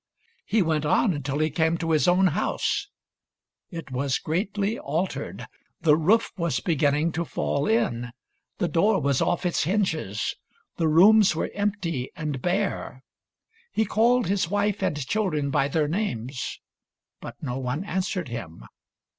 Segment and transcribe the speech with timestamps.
[0.47, 2.87] He went on until he came to his own house.
[3.69, 5.45] It was greatly altered.
[5.81, 8.11] The roof was beginning to fall in;
[8.57, 10.33] the door was off its hinges;
[10.77, 13.03] the rooms were empty and bare.
[13.71, 16.59] He called his wife and children by their names;
[17.21, 18.63] but no one answered him.